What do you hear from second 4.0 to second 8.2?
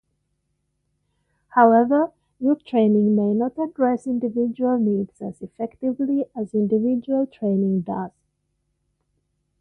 individual needs as effectively as individual training does.